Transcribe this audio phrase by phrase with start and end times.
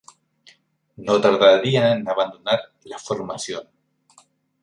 [0.97, 3.67] No tardarían en abandonar la formación.